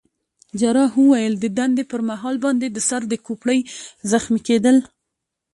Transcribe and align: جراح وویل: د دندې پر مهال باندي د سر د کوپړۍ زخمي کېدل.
جراح 0.59 0.91
وویل: 0.99 1.33
د 1.39 1.45
دندې 1.57 1.83
پر 1.91 2.01
مهال 2.09 2.35
باندي 2.45 2.67
د 2.71 2.77
سر 2.89 3.01
د 3.11 3.13
کوپړۍ 3.25 3.59
زخمي 4.11 4.39
کېدل. 4.47 4.77